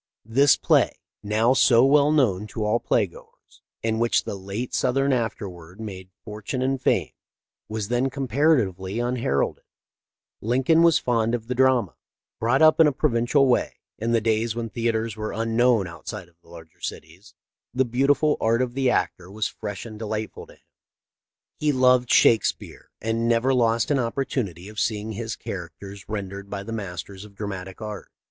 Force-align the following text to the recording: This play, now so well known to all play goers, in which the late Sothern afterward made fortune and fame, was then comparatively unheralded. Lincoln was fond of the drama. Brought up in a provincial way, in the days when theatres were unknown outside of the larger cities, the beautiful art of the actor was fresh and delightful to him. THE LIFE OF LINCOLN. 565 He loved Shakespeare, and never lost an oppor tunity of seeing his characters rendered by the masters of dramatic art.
This 0.25 0.57
play, 0.57 0.95
now 1.21 1.53
so 1.53 1.85
well 1.85 2.11
known 2.11 2.47
to 2.47 2.65
all 2.65 2.79
play 2.79 3.05
goers, 3.05 3.61
in 3.83 3.99
which 3.99 4.23
the 4.23 4.33
late 4.33 4.73
Sothern 4.73 5.13
afterward 5.13 5.79
made 5.79 6.09
fortune 6.25 6.63
and 6.63 6.81
fame, 6.81 7.11
was 7.69 7.89
then 7.89 8.09
comparatively 8.09 8.97
unheralded. 8.99 9.63
Lincoln 10.41 10.81
was 10.81 10.97
fond 10.97 11.35
of 11.35 11.45
the 11.45 11.53
drama. 11.53 11.93
Brought 12.39 12.63
up 12.63 12.79
in 12.79 12.87
a 12.87 12.91
provincial 12.91 13.45
way, 13.45 13.75
in 13.99 14.11
the 14.11 14.19
days 14.21 14.55
when 14.55 14.71
theatres 14.71 15.15
were 15.15 15.33
unknown 15.33 15.85
outside 15.85 16.29
of 16.29 16.41
the 16.41 16.49
larger 16.49 16.81
cities, 16.81 17.35
the 17.71 17.85
beautiful 17.85 18.37
art 18.41 18.63
of 18.63 18.73
the 18.73 18.89
actor 18.89 19.29
was 19.29 19.47
fresh 19.47 19.85
and 19.85 19.99
delightful 19.99 20.47
to 20.47 20.53
him. 20.53 20.59
THE 21.59 21.73
LIFE 21.73 21.77
OF 21.77 21.77
LINCOLN. 21.77 22.07
565 22.07 22.61
He 22.63 22.69
loved 22.71 22.89
Shakespeare, 22.89 22.91
and 22.99 23.29
never 23.29 23.53
lost 23.53 23.91
an 23.91 23.97
oppor 23.97 24.25
tunity 24.25 24.67
of 24.67 24.79
seeing 24.79 25.11
his 25.11 25.35
characters 25.35 26.09
rendered 26.09 26.49
by 26.49 26.63
the 26.63 26.73
masters 26.73 27.23
of 27.23 27.35
dramatic 27.35 27.83
art. 27.83 28.09